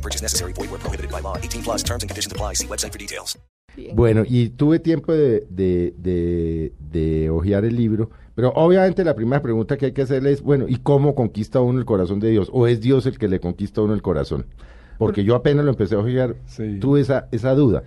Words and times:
No 0.00 0.02
purchase 0.02 0.22
necessary. 0.22 0.52
Void 0.54 0.70
where 0.70 0.78
prohibited 0.80 1.10
by 1.10 1.20
law. 1.20 1.36
18 1.36 1.62
plus 1.62 1.82
terms 1.84 2.02
and 2.02 2.08
conditions 2.10 2.32
apply. 2.32 2.54
See 2.54 2.66
website 2.66 2.90
for 2.92 2.98
details. 2.98 3.38
Bueno, 3.94 4.24
y 4.26 4.48
tuve 4.48 4.80
tiempo 4.80 5.12
de, 5.12 5.46
de, 5.48 5.94
de, 5.96 6.72
de 6.80 7.30
hojear 7.30 7.64
el 7.64 7.76
libro, 7.76 8.10
pero 8.34 8.50
obviamente 8.56 9.04
la 9.04 9.14
primera 9.14 9.40
pregunta 9.40 9.76
que 9.76 9.86
hay 9.86 9.92
que 9.92 10.02
hacerle 10.02 10.32
es, 10.32 10.42
bueno, 10.42 10.66
¿y 10.68 10.76
cómo 10.78 11.14
conquista 11.14 11.60
uno 11.60 11.78
el 11.78 11.84
corazón 11.84 12.18
de 12.18 12.30
Dios? 12.30 12.50
¿O 12.52 12.66
es 12.66 12.80
Dios 12.80 13.06
el 13.06 13.16
que 13.16 13.28
le 13.28 13.38
conquista 13.38 13.80
a 13.80 13.84
uno 13.84 13.94
el 13.94 14.02
corazón? 14.02 14.46
Porque 14.98 15.22
yo 15.22 15.36
apenas 15.36 15.64
lo 15.64 15.70
empecé 15.70 15.94
a 15.94 15.98
hojear, 15.98 16.34
Sí. 16.46 16.78
tuve 16.80 17.00
esa, 17.00 17.28
esa 17.30 17.54
duda. 17.54 17.84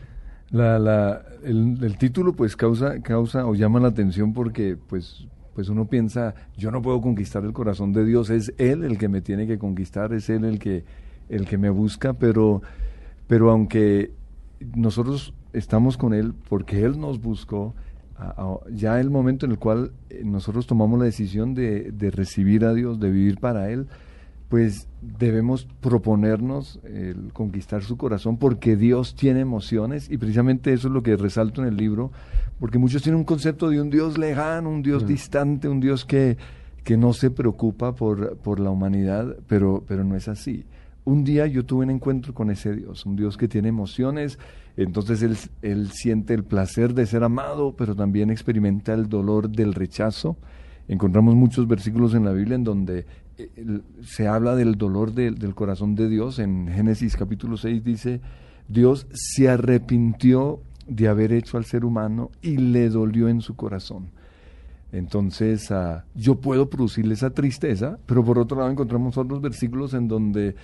La, 0.52 0.80
la, 0.80 1.26
el, 1.44 1.78
el 1.84 1.98
título 1.98 2.32
pues 2.34 2.56
causa, 2.56 3.02
causa 3.02 3.46
o 3.46 3.54
llama 3.54 3.80
la 3.82 3.90
atención 3.90 4.34
porque 4.34 4.78
pues, 4.88 5.28
pues 5.54 5.68
uno 5.68 5.86
piensa, 5.90 6.34
yo 6.56 6.72
no 6.72 6.82
puedo 6.82 7.02
conquistar 7.02 7.44
el 7.44 7.52
corazón 7.52 7.92
de 7.92 8.06
Dios, 8.06 8.30
es 8.30 8.54
Él 8.58 8.84
el 8.86 8.98
que 8.98 9.10
me 9.10 9.20
tiene 9.22 9.48
que 9.48 9.58
conquistar, 9.60 10.14
es 10.14 10.30
Él 10.30 10.46
el 10.46 10.60
que, 10.60 10.86
el 11.30 11.46
que 11.46 11.58
me 11.58 11.70
busca, 11.70 12.14
pero, 12.14 12.62
pero 13.28 13.52
aunque 13.52 14.12
nosotros 14.76 15.34
estamos 15.54 15.98
con 15.98 16.14
Él 16.14 16.34
porque 16.50 16.84
Él 16.84 17.00
nos 17.00 17.22
buscó, 17.22 17.74
ya 18.72 19.00
el 19.00 19.10
momento 19.10 19.46
en 19.46 19.52
el 19.52 19.60
cual 19.60 19.92
eh, 20.10 20.22
nosotros 20.24 20.66
tomamos 20.66 20.98
la 20.98 21.06
decisión 21.06 21.54
de, 21.54 21.92
de 21.92 22.12
recibir 22.12 22.64
a 22.64 22.74
Dios, 22.74 23.00
de 23.00 23.12
vivir 23.12 23.40
para 23.40 23.70
Él, 23.70 23.88
pues 24.54 24.88
debemos 25.02 25.68
proponernos 25.82 26.80
el 26.84 27.34
conquistar 27.34 27.82
su 27.82 27.98
corazón 27.98 28.38
porque 28.38 28.76
Dios 28.76 29.16
tiene 29.16 29.40
emociones 29.40 30.12
y 30.12 30.18
precisamente 30.18 30.72
eso 30.74 30.90
es 30.90 30.94
lo 30.94 31.02
que 31.02 31.18
resalto 31.18 31.62
en 31.62 31.70
el 31.70 31.76
libro, 31.76 32.12
porque 32.60 32.78
muchos 32.78 33.02
tienen 33.02 33.18
un 33.18 33.26
concepto 33.26 33.70
de 33.70 33.82
un 33.82 33.90
Dios 33.90 34.18
lejano, 34.18 34.70
un 34.70 34.84
Dios 34.84 35.08
distante, 35.08 35.68
un 35.68 35.80
Dios 35.80 36.06
que, 36.06 36.38
que 36.84 36.98
no 36.98 37.14
se 37.14 37.32
preocupa 37.32 37.96
por, 37.96 38.38
por 38.38 38.60
la 38.60 38.70
humanidad, 38.70 39.38
pero, 39.48 39.84
pero 39.88 40.04
no 40.04 40.16
es 40.16 40.28
así. 40.28 40.66
Un 41.06 41.24
día 41.24 41.48
yo 41.48 41.66
tuve 41.66 41.84
un 41.86 41.92
encuentro 41.92 42.34
con 42.34 42.50
ese 42.50 42.74
Dios, 42.76 43.06
un 43.06 43.16
Dios 43.16 43.36
que 43.38 43.48
tiene 43.50 43.68
emociones, 43.70 44.40
entonces 44.78 45.22
él, 45.62 45.90
siente 45.92 46.34
el 46.34 46.44
placer 46.44 46.94
de 46.94 47.06
ser 47.06 47.24
amado, 47.24 47.76
pero 47.76 47.96
también 47.96 48.30
experimenta 48.30 48.94
el 48.94 49.10
dolor 49.10 49.50
del 49.50 49.74
rechazo. 49.74 50.38
Encontramos 50.88 51.36
muchos 51.36 51.68
versículos 51.68 52.14
en 52.14 52.24
la 52.26 52.32
Biblia 52.32 52.56
en 52.56 52.64
donde 52.64 53.06
eh, 53.38 53.50
se 54.02 54.28
habla 54.28 54.56
del 54.56 54.76
dolor 54.76 55.14
de- 55.14 55.32
del 55.32 55.56
corazón 55.56 55.96
de 55.96 56.08
Dios. 56.10 56.40
En 56.40 56.68
Génesis 56.68 57.16
capítulo 57.18 57.58
6 57.58 57.84
dice, 57.84 58.22
Dios 58.68 59.08
se 59.14 59.50
arrepintió 59.50 60.62
de 60.88 61.08
haber 61.08 61.34
hecho 61.34 61.58
al 61.58 61.66
ser 61.66 61.84
humano 61.86 62.32
y 62.42 62.58
le 62.58 62.90
dolió 62.90 63.28
en 63.30 63.42
su 63.42 63.56
corazón. 63.56 64.08
Entonces, 64.92 65.72
ah, 65.72 66.06
yo 66.14 66.36
puedo 66.36 66.70
producirle 66.70 67.16
esa 67.16 67.32
tristeza, 67.32 67.98
pero 68.06 68.24
por 68.24 68.38
otro 68.38 68.58
lado 68.60 68.70
encontramos 68.70 69.18
otros 69.18 69.42
versículos 69.42 69.94
en 69.96 70.08
donde, 70.08 70.56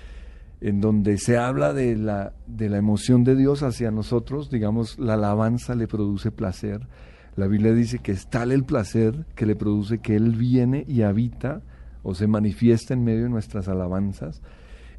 en 0.61 0.81
donde 0.81 1.17
se 1.17 1.37
habla 1.37 1.73
de 1.73 1.95
la, 1.95 2.33
de 2.47 2.69
la 2.69 2.77
emoción 2.77 3.23
de 3.23 3.35
Dios 3.35 3.63
hacia 3.63 3.91
nosotros, 3.91 4.49
digamos, 4.49 4.99
la 4.99 5.13
alabanza 5.13 5.75
le 5.75 5.87
produce 5.87 6.31
placer. 6.31 6.87
La 7.35 7.47
Biblia 7.47 7.73
dice 7.73 7.99
que 7.99 8.11
es 8.11 8.27
tal 8.27 8.51
el 8.51 8.65
placer 8.65 9.25
que 9.35 9.45
le 9.45 9.55
produce 9.55 9.99
que 9.99 10.15
Él 10.15 10.35
viene 10.35 10.83
y 10.87 11.03
habita 11.03 11.61
o 12.03 12.13
se 12.13 12.27
manifiesta 12.27 12.93
en 12.93 13.03
medio 13.03 13.23
de 13.23 13.29
nuestras 13.29 13.67
alabanzas. 13.67 14.41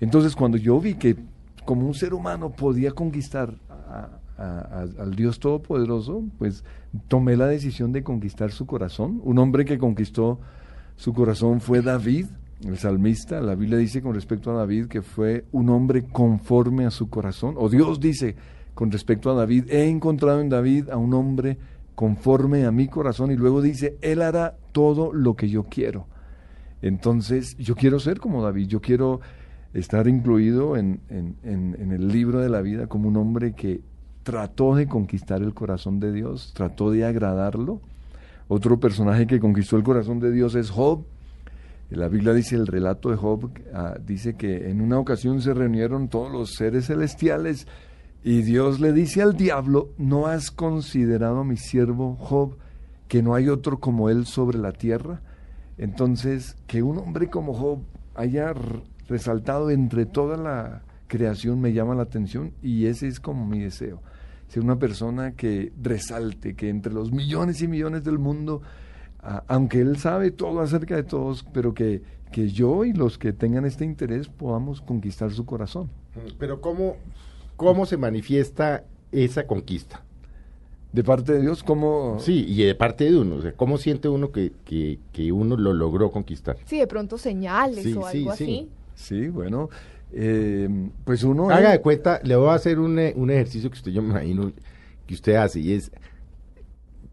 Entonces, 0.00 0.34
cuando 0.34 0.56
yo 0.56 0.80
vi 0.80 0.94
que 0.94 1.16
como 1.64 1.86
un 1.86 1.94
ser 1.94 2.14
humano 2.14 2.50
podía 2.50 2.92
conquistar 2.92 3.54
al 4.38 5.14
Dios 5.14 5.38
Todopoderoso, 5.38 6.24
pues 6.38 6.64
tomé 7.08 7.36
la 7.36 7.46
decisión 7.46 7.92
de 7.92 8.02
conquistar 8.02 8.50
su 8.52 8.64
corazón. 8.64 9.20
Un 9.22 9.38
hombre 9.38 9.66
que 9.66 9.78
conquistó 9.78 10.40
su 10.96 11.12
corazón 11.12 11.60
fue 11.60 11.82
David, 11.82 12.26
el 12.64 12.76
salmista. 12.78 13.40
La 13.40 13.54
Biblia 13.54 13.78
dice 13.78 14.02
con 14.02 14.14
respecto 14.14 14.50
a 14.50 14.54
David 14.54 14.86
que 14.86 15.02
fue 15.02 15.44
un 15.52 15.68
hombre 15.70 16.04
conforme 16.04 16.86
a 16.86 16.90
su 16.90 17.08
corazón. 17.08 17.54
O 17.58 17.68
Dios 17.68 18.00
dice 18.00 18.36
con 18.74 18.90
respecto 18.90 19.30
a 19.30 19.34
David, 19.34 19.64
he 19.70 19.88
encontrado 19.88 20.40
en 20.40 20.48
David 20.48 20.88
a 20.90 20.96
un 20.96 21.12
hombre 21.14 21.58
conforme 21.94 22.64
a 22.64 22.70
mi 22.70 22.88
corazón. 22.88 23.30
Y 23.30 23.36
luego 23.36 23.60
dice, 23.60 23.96
él 24.00 24.22
hará 24.22 24.54
todo 24.72 25.12
lo 25.12 25.34
que 25.34 25.48
yo 25.48 25.64
quiero. 25.64 26.06
Entonces, 26.82 27.56
yo 27.58 27.74
quiero 27.74 28.00
ser 28.00 28.20
como 28.20 28.42
David, 28.42 28.68
yo 28.68 28.80
quiero 28.80 29.20
estar 29.74 30.08
incluido 30.08 30.76
en, 30.76 31.00
en- 31.10 31.36
el 31.92 32.08
libro 32.08 32.40
de 32.40 32.48
la 32.48 32.62
vida 32.62 32.86
como 32.86 33.08
un 33.08 33.16
hombre 33.16 33.52
que 33.52 33.82
trató 34.22 34.74
de 34.74 34.86
conquistar 34.86 35.42
el 35.42 35.52
corazón 35.54 36.00
de 36.00 36.12
Dios, 36.12 36.52
trató 36.54 36.90
de 36.90 37.04
agradarlo. 37.04 37.80
Otro 38.48 38.80
personaje 38.80 39.26
que 39.26 39.38
conquistó 39.40 39.76
el 39.76 39.82
corazón 39.82 40.20
de 40.20 40.32
Dios 40.32 40.54
es 40.54 40.70
Job. 40.70 41.02
La 41.90 42.08
Biblia 42.08 42.32
dice, 42.32 42.54
el 42.54 42.68
relato 42.68 43.10
de 43.10 43.16
Job 43.16 43.50
ah, 43.74 43.96
dice 44.04 44.34
que 44.34 44.70
en 44.70 44.80
una 44.80 44.98
ocasión 44.98 45.42
se 45.42 45.54
reunieron 45.54 46.08
todos 46.08 46.30
los 46.30 46.54
seres 46.54 46.86
celestiales 46.86 47.66
y 48.22 48.42
Dios 48.42 48.80
le 48.80 48.92
dice 48.92 49.22
al 49.22 49.36
diablo, 49.36 49.90
¿no 49.98 50.26
has 50.26 50.50
considerado 50.50 51.40
a 51.40 51.44
mi 51.44 51.56
siervo 51.56 52.16
Job 52.16 52.56
que 53.08 53.22
no 53.22 53.34
hay 53.34 53.48
otro 53.48 53.80
como 53.80 54.08
él 54.08 54.26
sobre 54.26 54.58
la 54.58 54.72
tierra? 54.72 55.20
Entonces, 55.78 56.56
que 56.66 56.82
un 56.82 56.98
hombre 56.98 57.28
como 57.28 57.54
Job 57.54 57.80
haya 58.14 58.52
resaltado 59.08 59.70
entre 59.70 60.06
toda 60.06 60.36
la 60.36 60.82
creación 61.08 61.60
me 61.60 61.72
llama 61.72 61.96
la 61.96 62.02
atención 62.02 62.52
y 62.62 62.86
ese 62.86 63.08
es 63.08 63.18
como 63.18 63.46
mi 63.46 63.58
deseo. 63.58 64.00
Ser 64.46 64.62
una 64.62 64.78
persona 64.78 65.32
que 65.32 65.72
resalte, 65.80 66.54
que 66.54 66.68
entre 66.68 66.92
los 66.92 67.10
millones 67.10 67.62
y 67.62 67.68
millones 67.68 68.04
del 68.04 68.18
mundo, 68.18 68.62
a- 69.22 69.44
aunque 69.48 69.80
él 69.80 69.96
sabe 69.98 70.30
todo 70.30 70.60
acerca 70.60 70.96
de 70.96 71.02
todos, 71.02 71.44
pero 71.52 71.74
que, 71.74 72.02
que 72.32 72.48
yo 72.48 72.84
y 72.84 72.92
los 72.92 73.18
que 73.18 73.32
tengan 73.32 73.64
este 73.64 73.84
interés 73.84 74.28
podamos 74.28 74.80
conquistar 74.80 75.30
su 75.32 75.44
corazón. 75.46 75.90
Pero 76.38 76.60
¿cómo, 76.60 76.96
cómo 77.56 77.86
se 77.86 77.96
manifiesta 77.96 78.84
esa 79.12 79.46
conquista? 79.46 80.02
De 80.92 81.04
parte 81.04 81.32
de 81.34 81.42
Dios, 81.42 81.62
como... 81.62 82.16
Sí, 82.18 82.44
y 82.48 82.64
de 82.64 82.74
parte 82.74 83.04
de 83.04 83.16
uno, 83.16 83.36
o 83.36 83.42
sea, 83.42 83.52
¿cómo 83.52 83.78
siente 83.78 84.08
uno 84.08 84.32
que, 84.32 84.52
que, 84.64 84.98
que 85.12 85.30
uno 85.30 85.56
lo 85.56 85.72
logró 85.72 86.10
conquistar? 86.10 86.56
Sí, 86.64 86.78
de 86.78 86.88
pronto 86.88 87.16
señales 87.16 87.84
Sí, 87.84 87.94
o 87.94 88.04
sí, 88.08 88.18
algo 88.18 88.34
sí. 88.34 88.44
así. 88.44 88.68
Sí, 88.96 89.28
bueno, 89.28 89.68
eh, 90.12 90.68
pues 91.04 91.22
uno... 91.22 91.48
Haga 91.48 91.70
de 91.70 91.80
cuenta, 91.80 92.20
le 92.24 92.34
voy 92.34 92.48
a 92.48 92.54
hacer 92.54 92.80
un, 92.80 92.98
eh, 92.98 93.12
un 93.16 93.30
ejercicio 93.30 93.70
que 93.70 93.76
usted, 93.76 93.92
yo 93.92 94.02
me 94.02 94.08
imagino 94.10 94.50
que 95.06 95.14
usted 95.14 95.36
hace, 95.36 95.60
y 95.60 95.72
es, 95.74 95.92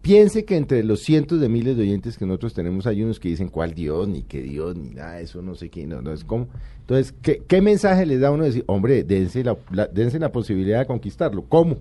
piense 0.08 0.46
que 0.46 0.56
entre 0.56 0.86
los 0.86 1.02
cientos 1.02 1.42
de 1.42 1.50
miles 1.50 1.76
de 1.76 1.84
oyentes 1.84 2.18
que 2.18 2.26
nosotros 2.26 2.54
tenemos 2.54 2.88
hay 2.88 3.04
unos 3.04 3.20
que 3.20 3.28
dicen 3.28 3.50
cuál 3.50 3.74
Dios, 3.74 4.08
ni 4.08 4.24
qué 4.24 4.42
Dios, 4.42 4.74
ni 4.78 4.92
nada 4.92 5.20
eso, 5.20 5.42
no 5.42 5.54
sé 5.54 5.68
qué, 5.68 5.86
no, 5.86 6.02
no 6.02 6.14
es 6.14 6.24
como. 6.24 6.48
Entonces, 6.80 7.14
¿qué, 7.22 7.62
mensaje 7.62 8.06
les 8.06 8.22
da 8.22 8.30
a 8.30 8.32
uno 8.32 8.44
de 8.44 8.52
decir, 8.52 8.64
hombre, 8.68 9.04
dense 9.04 9.44
la, 9.44 9.58
dense 9.92 10.18
la 10.18 10.32
posibilidad 10.32 10.80
de 10.80 10.86
conquistarlo? 10.86 11.44
¿Cómo? 11.50 11.80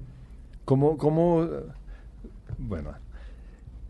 ¿Cómo, 0.65 0.99
cómo, 0.99 1.49
bueno, 2.59 2.91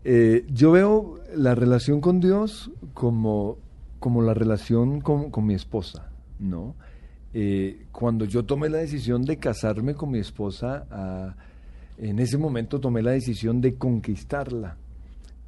eh, 0.03 0.45
yo 0.53 0.71
veo 0.71 1.19
la 1.35 1.55
relación 1.55 1.99
con 1.99 2.19
Dios 2.19 2.69
como, 2.93 3.57
como 3.97 4.21
la 4.21 4.35
relación 4.35 5.01
con, 5.01 5.31
con 5.31 5.47
mi 5.47 5.55
esposa, 5.55 6.11
¿no? 6.37 6.75
Eh, 7.33 7.87
cuando 7.91 8.25
yo 8.25 8.45
tomé 8.45 8.69
la 8.69 8.77
decisión 8.77 9.25
de 9.25 9.37
casarme 9.37 9.95
con 9.95 10.11
mi 10.11 10.19
esposa, 10.19 10.85
ah, 10.91 11.35
en 11.97 12.19
ese 12.19 12.37
momento 12.37 12.79
tomé 12.79 13.01
la 13.01 13.11
decisión 13.11 13.61
de 13.61 13.75
conquistarla. 13.75 14.77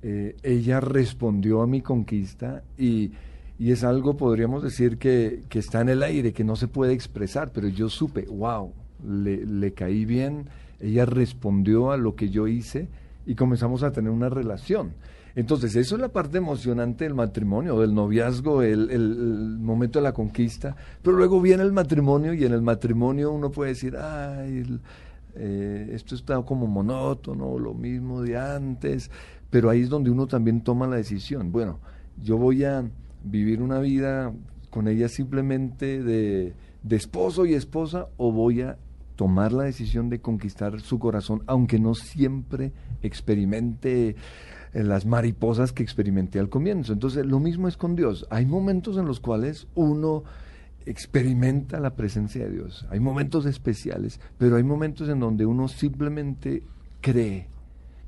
Eh, 0.01 0.35
ella 0.43 0.79
respondió 0.79 1.61
a 1.61 1.67
mi 1.67 1.81
conquista 1.81 2.63
y, 2.77 3.11
y 3.57 3.71
es 3.71 3.83
algo, 3.83 4.15
podríamos 4.15 4.63
decir, 4.63 4.97
que, 4.97 5.41
que 5.49 5.59
está 5.59 5.81
en 5.81 5.89
el 5.89 6.03
aire, 6.03 6.31
que 6.33 6.43
no 6.43 6.55
se 6.55 6.67
puede 6.67 6.93
expresar, 6.93 7.51
pero 7.53 7.67
yo 7.67 7.89
supe, 7.89 8.25
wow, 8.29 8.71
le, 9.05 9.45
le 9.45 9.73
caí 9.73 10.05
bien, 10.05 10.45
ella 10.79 11.05
respondió 11.05 11.91
a 11.91 11.97
lo 11.97 12.15
que 12.15 12.29
yo 12.29 12.47
hice 12.47 12.87
y 13.25 13.35
comenzamos 13.35 13.83
a 13.83 13.91
tener 13.91 14.09
una 14.11 14.29
relación. 14.29 14.93
Entonces, 15.35 15.75
eso 15.75 15.95
es 15.95 16.01
la 16.01 16.09
parte 16.09 16.37
emocionante 16.39 17.03
del 17.03 17.13
matrimonio, 17.13 17.79
del 17.79 17.93
noviazgo, 17.93 18.61
el, 18.63 18.89
el- 18.89 19.11
el 19.11 19.57
momento 19.59 19.99
de 19.99 20.03
la 20.03 20.13
conquista, 20.13 20.75
pero 21.03 21.15
luego 21.17 21.39
viene 21.39 21.63
el 21.63 21.71
matrimonio 21.71 22.33
y 22.33 22.45
en 22.45 22.53
el 22.53 22.61
matrimonio 22.61 23.31
uno 23.31 23.51
puede 23.51 23.71
decir, 23.71 23.95
ay, 23.97 24.79
eh, 25.35 25.89
esto 25.93 26.15
está 26.15 26.41
como 26.43 26.67
monótono, 26.67 27.57
lo 27.59 27.73
mismo 27.73 28.21
de 28.21 28.37
antes, 28.37 29.11
pero 29.49 29.69
ahí 29.69 29.81
es 29.81 29.89
donde 29.89 30.09
uno 30.09 30.27
también 30.27 30.61
toma 30.61 30.87
la 30.87 30.97
decisión. 30.97 31.51
Bueno, 31.51 31.79
yo 32.21 32.37
voy 32.37 32.63
a 32.63 32.89
vivir 33.23 33.61
una 33.61 33.79
vida 33.79 34.33
con 34.69 34.87
ella 34.87 35.09
simplemente 35.09 36.03
de, 36.03 36.53
de 36.83 36.95
esposo 36.95 37.45
y 37.45 37.53
esposa 37.53 38.07
o 38.17 38.31
voy 38.31 38.61
a 38.61 38.77
tomar 39.15 39.51
la 39.51 39.63
decisión 39.63 40.09
de 40.09 40.21
conquistar 40.21 40.79
su 40.79 40.97
corazón, 40.97 41.43
aunque 41.45 41.77
no 41.77 41.93
siempre 41.93 42.71
experimente 43.01 44.15
eh, 44.73 44.83
las 44.83 45.05
mariposas 45.05 45.73
que 45.73 45.83
experimenté 45.83 46.39
al 46.39 46.47
comienzo. 46.47 46.93
Entonces, 46.93 47.25
lo 47.25 47.39
mismo 47.39 47.67
es 47.67 47.75
con 47.75 47.95
Dios. 47.95 48.25
Hay 48.29 48.45
momentos 48.45 48.97
en 48.97 49.05
los 49.05 49.19
cuales 49.19 49.67
uno 49.75 50.23
experimenta 50.85 51.79
la 51.79 51.95
presencia 51.95 52.45
de 52.45 52.51
Dios. 52.51 52.85
Hay 52.89 52.99
momentos 52.99 53.45
especiales, 53.45 54.19
pero 54.37 54.55
hay 54.55 54.63
momentos 54.63 55.09
en 55.09 55.19
donde 55.19 55.45
uno 55.45 55.67
simplemente 55.67 56.63
cree, 57.01 57.47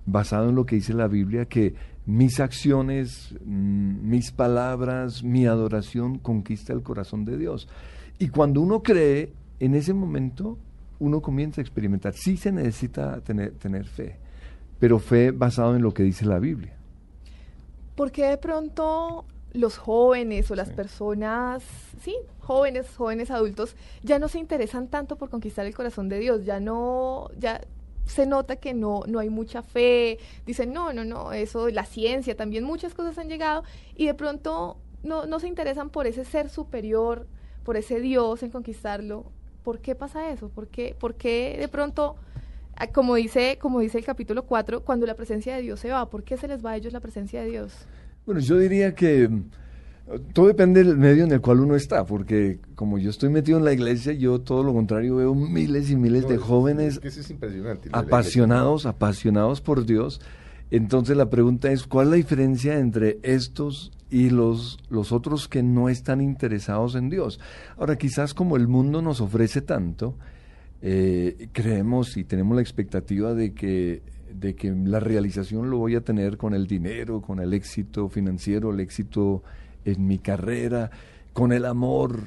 basado 0.05 0.49
en 0.49 0.55
lo 0.55 0.65
que 0.65 0.75
dice 0.75 0.93
la 0.93 1.07
Biblia, 1.07 1.45
que 1.45 1.75
mis 2.05 2.39
acciones, 2.39 3.35
mm, 3.45 4.09
mis 4.09 4.31
palabras, 4.31 5.23
mi 5.23 5.45
adoración 5.45 6.17
conquista 6.17 6.73
el 6.73 6.81
corazón 6.81 7.25
de 7.25 7.37
Dios. 7.37 7.67
Y 8.17 8.29
cuando 8.29 8.61
uno 8.61 8.81
cree, 8.81 9.33
en 9.59 9.75
ese 9.75 9.93
momento 9.93 10.57
uno 10.99 11.21
comienza 11.21 11.61
a 11.61 11.63
experimentar. 11.63 12.13
Sí 12.13 12.37
se 12.37 12.51
necesita 12.51 13.21
tener, 13.21 13.85
fe, 13.85 14.17
pero 14.79 14.99
fe 14.99 15.31
basado 15.31 15.75
en 15.75 15.81
lo 15.81 15.93
que 15.93 16.03
dice 16.03 16.25
la 16.25 16.39
Biblia. 16.39 16.75
¿Por 17.95 18.11
qué 18.11 18.25
de 18.27 18.37
pronto 18.37 19.25
los 19.53 19.77
jóvenes 19.77 20.49
o 20.51 20.55
las 20.55 20.69
personas, 20.69 21.63
sí, 22.01 22.15
jóvenes, 22.39 22.87
jóvenes 22.95 23.31
adultos, 23.31 23.75
ya 24.03 24.19
no 24.19 24.27
se 24.27 24.39
interesan 24.39 24.87
tanto 24.87 25.17
por 25.17 25.29
conquistar 25.29 25.65
el 25.65 25.75
corazón 25.75 26.09
de 26.09 26.19
Dios, 26.19 26.45
ya 26.45 26.59
no, 26.59 27.29
ya 27.37 27.61
se 28.05 28.25
nota 28.25 28.55
que 28.55 28.73
no, 28.73 29.03
no 29.07 29.19
hay 29.19 29.29
mucha 29.29 29.61
fe, 29.61 30.19
dicen, 30.45 30.73
no, 30.73 30.93
no, 30.93 31.03
no, 31.03 31.33
eso, 31.33 31.69
la 31.69 31.85
ciencia, 31.85 32.35
también 32.35 32.63
muchas 32.63 32.93
cosas 32.93 33.17
han 33.17 33.29
llegado 33.29 33.63
y 33.95 34.05
de 34.05 34.13
pronto 34.13 34.77
no, 35.03 35.25
no 35.25 35.39
se 35.39 35.47
interesan 35.47 35.89
por 35.89 36.07
ese 36.07 36.25
ser 36.25 36.49
superior, 36.49 37.27
por 37.63 37.77
ese 37.77 37.99
Dios 37.99 38.43
en 38.43 38.51
conquistarlo. 38.51 39.25
¿Por 39.63 39.79
qué 39.79 39.93
pasa 39.95 40.31
eso? 40.31 40.49
¿Por 40.49 40.67
qué, 40.67 40.95
por 40.99 41.15
qué 41.15 41.55
de 41.59 41.67
pronto, 41.67 42.15
ah, 42.75 42.87
como 42.87 43.15
dice, 43.15 43.57
como 43.61 43.79
dice 43.79 43.99
el 43.99 44.05
capítulo 44.05 44.43
4, 44.43 44.83
cuando 44.83 45.05
la 45.05 45.15
presencia 45.15 45.55
de 45.55 45.61
Dios 45.61 45.79
se 45.79 45.91
va, 45.91 46.09
¿por 46.09 46.23
qué 46.23 46.37
se 46.37 46.47
les 46.47 46.65
va 46.65 46.71
a 46.71 46.77
ellos 46.77 46.93
la 46.93 46.99
presencia 46.99 47.41
de 47.41 47.49
Dios? 47.49 47.85
Bueno, 48.25 48.41
yo 48.41 48.57
diría 48.57 48.93
que 48.93 49.27
mm, 49.27 49.43
todo 50.33 50.47
depende 50.47 50.83
del 50.83 50.97
medio 50.97 51.23
en 51.23 51.31
el 51.31 51.41
cual 51.41 51.61
uno 51.61 51.75
está, 51.75 52.05
porque 52.05 52.59
como 52.75 52.97
yo 52.97 53.09
estoy 53.09 53.29
metido 53.29 53.57
en 53.57 53.65
la 53.65 53.73
iglesia, 53.73 54.13
yo 54.13 54.41
todo 54.41 54.63
lo 54.63 54.73
contrario 54.73 55.15
veo 55.15 55.33
miles 55.35 55.89
y 55.89 55.95
miles 55.95 56.27
de 56.27 56.37
jóvenes 56.37 56.99
apasionados, 57.91 58.85
apasionados 58.85 59.61
por 59.61 59.85
Dios. 59.85 60.21
Entonces 60.69 61.17
la 61.17 61.29
pregunta 61.29 61.71
es, 61.71 61.85
¿cuál 61.85 62.07
es 62.07 62.11
la 62.11 62.17
diferencia 62.17 62.79
entre 62.79 63.19
estos 63.23 63.91
y 64.09 64.29
los, 64.29 64.79
los 64.89 65.11
otros 65.11 65.47
que 65.47 65.63
no 65.63 65.89
están 65.89 66.21
interesados 66.21 66.95
en 66.95 67.09
Dios? 67.09 67.39
Ahora, 67.77 67.97
quizás 67.97 68.33
como 68.33 68.55
el 68.55 68.67
mundo 68.67 69.01
nos 69.01 69.19
ofrece 69.19 69.61
tanto, 69.61 70.15
eh, 70.81 71.49
creemos 71.51 72.17
y 72.17 72.23
tenemos 72.23 72.55
la 72.55 72.61
expectativa 72.61 73.33
de 73.33 73.53
que 73.53 74.01
de 74.33 74.55
que 74.55 74.71
la 74.71 74.99
realización 74.99 75.69
lo 75.69 75.77
voy 75.77 75.95
a 75.95 76.01
tener 76.01 76.37
con 76.37 76.53
el 76.53 76.67
dinero, 76.67 77.21
con 77.21 77.39
el 77.39 77.53
éxito 77.53 78.09
financiero, 78.09 78.71
el 78.71 78.79
éxito 78.79 79.43
en 79.85 80.07
mi 80.07 80.19
carrera, 80.19 80.91
con 81.33 81.51
el 81.51 81.65
amor. 81.65 82.19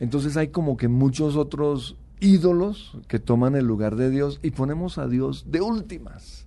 Entonces 0.00 0.36
hay 0.36 0.48
como 0.48 0.76
que 0.76 0.88
muchos 0.88 1.36
otros 1.36 1.96
ídolos 2.20 2.96
que 3.08 3.18
toman 3.18 3.56
el 3.56 3.66
lugar 3.66 3.96
de 3.96 4.10
Dios 4.10 4.38
y 4.42 4.52
ponemos 4.52 4.98
a 4.98 5.08
Dios 5.08 5.46
de 5.48 5.60
últimas. 5.60 6.46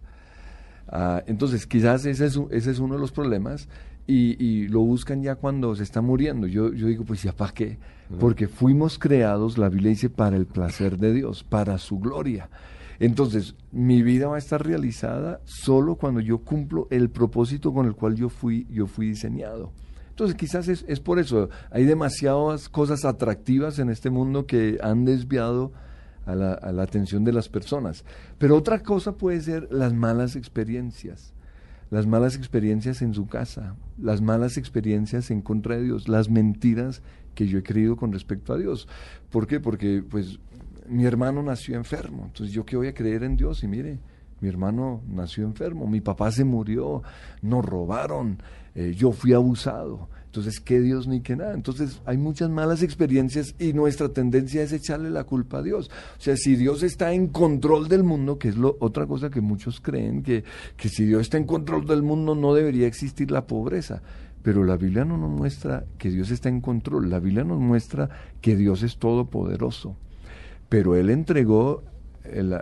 Ah, 0.87 1.23
entonces 1.27 1.67
quizás 1.67 2.05
ese 2.05 2.25
es, 2.25 2.39
ese 2.51 2.71
es 2.71 2.79
uno 2.79 2.95
de 2.95 3.01
los 3.01 3.11
problemas 3.11 3.67
y, 4.07 4.41
y, 4.43 4.67
lo 4.67 4.81
buscan 4.81 5.23
ya 5.23 5.35
cuando 5.35 5.75
se 5.75 5.83
está 5.83 6.01
muriendo. 6.01 6.47
Yo, 6.47 6.71
yo 6.73 6.87
digo, 6.87 7.05
pues 7.05 7.23
ya 7.23 7.33
para 7.33 7.53
qué, 7.53 7.79
porque 8.19 8.47
fuimos 8.47 8.99
creados, 8.99 9.57
la 9.57 9.67
Biblia 9.67 9.89
dice, 9.89 10.09
para 10.09 10.37
el 10.37 10.45
placer 10.45 10.97
de 10.97 11.11
Dios, 11.11 11.43
para 11.43 11.77
su 11.79 11.99
gloria. 11.99 12.49
Entonces, 12.99 13.55
mi 13.71 14.03
vida 14.03 14.27
va 14.27 14.35
a 14.35 14.39
estar 14.39 14.65
realizada 14.65 15.41
solo 15.43 15.95
cuando 15.95 16.19
yo 16.19 16.39
cumplo 16.39 16.87
el 16.91 17.09
propósito 17.09 17.73
con 17.73 17.85
el 17.85 17.95
cual 17.95 18.15
yo 18.15 18.29
fui, 18.29 18.67
yo 18.69 18.87
fui 18.87 19.07
diseñado. 19.07 19.71
Entonces, 20.09 20.35
quizás 20.35 20.67
es, 20.67 20.85
es 20.87 20.99
por 20.99 21.19
eso. 21.19 21.49
Hay 21.71 21.85
demasiadas 21.85 22.69
cosas 22.69 23.03
atractivas 23.03 23.79
en 23.79 23.89
este 23.89 24.09
mundo 24.09 24.45
que 24.45 24.77
han 24.81 25.03
desviado 25.03 25.73
la, 26.25 26.53
a 26.53 26.71
la 26.71 26.83
atención 26.83 27.23
de 27.23 27.33
las 27.33 27.49
personas. 27.49 28.05
Pero 28.37 28.55
otra 28.55 28.79
cosa 28.79 29.13
puede 29.17 29.41
ser 29.41 29.67
las 29.71 29.93
malas 29.93 30.35
experiencias 30.35 31.35
las 31.91 32.07
malas 32.07 32.35
experiencias 32.35 33.01
en 33.01 33.13
su 33.13 33.27
casa, 33.27 33.75
las 33.97 34.21
malas 34.21 34.57
experiencias 34.57 35.29
en 35.31 35.41
contra 35.41 35.77
de 35.77 35.83
Dios, 35.83 36.07
las 36.07 36.29
mentiras 36.29 37.01
que 37.35 37.47
yo 37.47 37.59
he 37.59 37.63
creído 37.63 37.95
con 37.95 38.11
respecto 38.11 38.53
a 38.53 38.57
Dios. 38.57 38.87
¿Por 39.29 39.47
qué? 39.47 39.59
Porque 39.59 40.03
pues 40.07 40.39
mi 40.87 41.05
hermano 41.05 41.41
nació 41.41 41.75
enfermo, 41.75 42.25
entonces 42.25 42.53
yo 42.53 42.65
qué 42.65 42.77
voy 42.77 42.87
a 42.87 42.93
creer 42.93 43.23
en 43.23 43.35
Dios 43.35 43.63
y 43.63 43.67
mire, 43.67 43.99
mi 44.41 44.49
hermano 44.49 45.01
nació 45.07 45.45
enfermo, 45.45 45.87
mi 45.87 46.01
papá 46.01 46.31
se 46.31 46.43
murió, 46.43 47.01
nos 47.41 47.65
robaron, 47.65 48.41
eh, 48.75 48.93
yo 48.95 49.11
fui 49.11 49.33
abusado. 49.33 50.09
Entonces, 50.25 50.59
¿qué 50.59 50.81
Dios 50.81 51.07
ni 51.07 51.21
qué 51.21 51.37
nada? 51.37 51.53
Entonces, 51.53 52.01
hay 52.05 52.17
muchas 52.17 52.49
malas 52.49 52.83
experiencias 52.83 53.55
y 53.57 53.71
nuestra 53.71 54.09
tendencia 54.09 54.61
es 54.61 54.73
echarle 54.73 55.09
la 55.09 55.23
culpa 55.23 55.59
a 55.59 55.61
Dios. 55.61 55.89
O 56.17 56.21
sea, 56.21 56.35
si 56.35 56.57
Dios 56.57 56.83
está 56.83 57.13
en 57.13 57.27
control 57.29 57.87
del 57.87 58.03
mundo, 58.03 58.37
que 58.37 58.49
es 58.49 58.57
lo, 58.57 58.75
otra 58.81 59.07
cosa 59.07 59.29
que 59.29 59.39
muchos 59.39 59.79
creen, 59.79 60.23
que, 60.23 60.43
que 60.75 60.89
si 60.89 61.05
Dios 61.05 61.21
está 61.21 61.37
en 61.37 61.45
control 61.45 61.87
del 61.87 62.03
mundo 62.03 62.35
no 62.35 62.53
debería 62.53 62.85
existir 62.85 63.31
la 63.31 63.47
pobreza. 63.47 64.01
Pero 64.43 64.65
la 64.65 64.75
Biblia 64.75 65.05
no 65.05 65.17
nos 65.17 65.31
muestra 65.31 65.85
que 65.97 66.09
Dios 66.09 66.29
está 66.29 66.49
en 66.49 66.59
control, 66.59 67.09
la 67.09 67.19
Biblia 67.19 67.45
nos 67.45 67.61
muestra 67.61 68.09
que 68.41 68.57
Dios 68.57 68.83
es 68.83 68.97
todopoderoso 68.97 69.95
pero 70.69 70.95
Él 70.95 71.09
entregó 71.09 71.83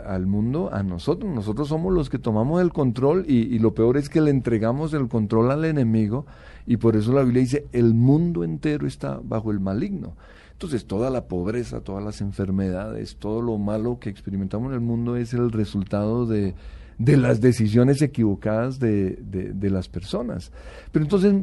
al 0.06 0.28
mundo 0.28 0.70
a 0.74 0.84
nosotros. 0.84 1.34
Nosotros 1.34 1.68
somos 1.68 1.94
los 1.94 2.10
que 2.10 2.20
tomamos 2.20 2.62
el 2.62 2.72
control 2.72 3.26
y, 3.28 3.60
lo 3.60 3.74
peor 3.74 3.98
es 3.98 4.10
que 4.10 4.22
le 4.22 4.32
entregamos 4.32 4.94
el 4.94 5.08
control 5.08 5.52
al 5.52 5.66
enemigo 5.66 6.26
y 6.66 6.78
por 6.78 6.96
eso 6.96 7.14
la 7.14 7.24
Biblia 7.24 7.42
dice, 7.42 7.68
el 7.72 7.94
mundo 7.94 8.44
entero 8.44 8.88
está 8.88 9.20
bajo 9.24 9.52
el 9.52 9.60
maligno. 9.60 10.16
Entonces 10.52 10.86
toda 10.86 11.10
la 11.10 11.26
pobreza, 11.28 11.82
todas 11.82 12.04
las 12.04 12.22
enfermedades, 12.22 13.18
todo 13.18 13.42
lo 13.42 13.58
malo 13.58 14.00
que 14.00 14.10
experimentamos 14.10 14.70
en 14.70 14.76
el 14.76 14.82
mundo 14.82 15.16
es 15.18 15.34
el 15.34 15.52
resultado 15.52 16.26
de, 16.26 16.56
de 16.98 17.18
las 17.18 17.42
decisiones 17.42 18.02
equivocadas 18.02 18.80
de, 18.80 19.18
de, 19.22 19.70
las 19.70 19.90
personas. 19.90 20.52
Pero 20.92 21.04
entonces 21.04 21.34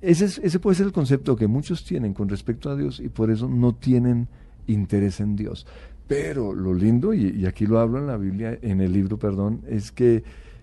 ese, 0.00 0.24
ese 0.44 0.58
puede 0.58 0.76
ser 0.76 0.86
el 0.86 0.92
concepto 0.92 1.36
que 1.36 1.46
muchos 1.46 1.84
tienen 1.84 2.14
con 2.14 2.28
respecto 2.28 2.70
a 2.70 2.76
Dios 2.76 2.98
y 3.00 3.08
por 3.08 3.30
eso 3.30 3.48
no 3.48 3.74
tienen 3.74 4.28
interés 4.68 5.18
en 5.20 5.34
Dios. 5.34 5.66
Pero 6.06 6.54
lo 6.54 6.72
lindo, 6.72 7.12
y, 7.12 7.44
aquí 7.44 7.66
lo 7.66 7.80
hablo 7.80 7.98
en 7.98 8.06
la 8.06 8.16
Biblia, 8.16 8.58
en 8.62 8.80
el 8.80 8.92
libro, 8.92 9.18
perdón, 9.18 9.62
es 9.68 9.92
que, 9.92 10.22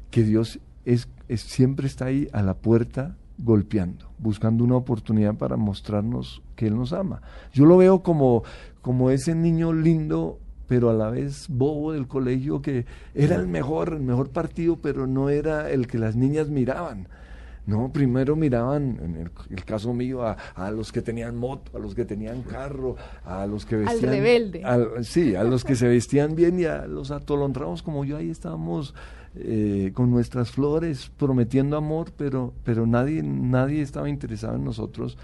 que 0.10 0.24
Dios 0.24 0.60
es, 0.86 1.08
siempre 1.36 1.88
está 1.88 2.06
ahí 2.06 2.28
a 2.34 2.42
la 2.42 2.56
puerta 2.56 3.16
golpeando, 3.38 4.10
buscando 4.18 4.64
una 4.64 4.76
oportunidad 4.76 5.36
para 5.36 5.58
mostrarnos 5.58 6.42
que 6.56 6.68
Él 6.68 6.76
nos 6.76 6.94
ama. 6.94 7.22
Yo 7.54 7.66
lo 7.66 7.78
veo 7.78 8.02
como, 8.02 8.44
como 8.82 9.12
ese 9.12 9.36
niño 9.36 9.74
lindo, 9.74 10.40
pero 10.68 10.90
a 10.90 10.94
la 10.94 11.10
vez 11.10 11.48
bobo 11.50 11.92
del 11.92 12.08
colegio 12.08 12.62
que 12.62 12.86
era 13.14 13.36
el 13.36 13.48
mejor, 13.48 13.94
el 13.94 14.02
mejor 14.02 14.30
partido, 14.30 14.78
pero 14.82 15.06
no 15.06 15.30
era 15.30 15.70
el 15.70 15.86
que 15.86 16.00
las 16.00 16.16
niñas 16.16 16.50
miraban. 16.50 17.08
No, 17.68 17.92
primero 17.92 18.36
miraban, 18.36 19.00
en 19.02 19.16
el, 19.16 19.66
caso 19.66 19.92
mío, 19.94 20.22
a, 20.24 20.72
los 20.72 20.92
que 20.92 21.02
tenían 21.02 21.36
moto, 21.36 21.76
a 21.76 21.80
los 21.80 21.96
que 21.96 22.06
tenían 22.06 22.44
carro, 22.44 22.96
a 23.24 23.48
los 23.48 23.66
que 23.66 23.78
vestían... 23.78 24.06
Al 24.06 24.16
rebelde. 24.18 24.64
sí, 25.02 25.36
a 25.36 25.44
los 25.44 25.64
que 25.64 25.76
se 25.76 25.88
vestían 25.96 26.36
bien 26.36 26.60
y 26.60 26.66
a 26.66 26.86
los 26.86 27.10
atolondrados 27.10 27.82
como 27.82 28.06
yo, 28.06 28.18
ahí 28.18 28.30
estábamos 28.30 28.94
eh, 29.36 29.92
con 29.96 30.12
nuestras 30.12 30.52
flores 30.52 31.12
prometiendo 31.18 31.76
amor, 31.76 32.12
pero, 32.16 32.54
pero 32.64 32.86
nadie, 32.86 33.24
nadie 33.24 33.82
estaba 33.82 34.10
interesado 34.10 34.56
en 34.56 34.64
nosotros. 34.64 35.18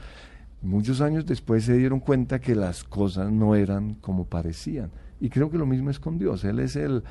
Muchos 0.64 1.00
años 1.00 1.28
después 1.28 1.64
se 1.64 1.78
dieron 1.78 2.00
cuenta 2.00 2.40
que 2.40 2.56
las 2.56 2.84
cosas 2.84 3.32
no 3.32 3.56
eran 3.56 3.96
como 3.96 4.26
parecían. 4.26 4.90
Y 5.20 5.30
creo 5.30 5.52
que 5.52 5.58
lo 5.58 5.68
mismo 5.68 5.92
es 5.92 6.00
con 6.00 6.18
Dios. 6.18 6.44
Él 6.44 6.60
es 6.60 6.76
el, 6.76 7.04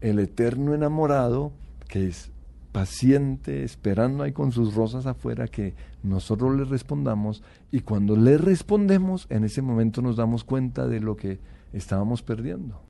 el 0.00 0.20
eterno 0.20 0.72
enamorado 0.72 1.52
que 1.88 2.06
es 2.06 2.30
paciente, 2.72 3.64
esperando 3.64 4.22
ahí 4.22 4.32
con 4.32 4.52
sus 4.52 4.74
rosas 4.74 5.06
afuera 5.06 5.48
que 5.48 5.74
nosotros 6.02 6.56
le 6.56 6.64
respondamos 6.64 7.42
y 7.70 7.80
cuando 7.80 8.16
le 8.16 8.38
respondemos, 8.38 9.26
en 9.30 9.44
ese 9.44 9.62
momento 9.62 10.02
nos 10.02 10.16
damos 10.16 10.44
cuenta 10.44 10.86
de 10.86 11.00
lo 11.00 11.16
que 11.16 11.40
estábamos 11.72 12.22
perdiendo. 12.22 12.80